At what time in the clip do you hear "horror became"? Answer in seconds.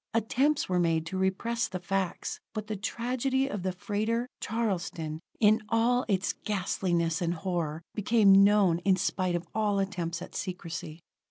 7.35-8.43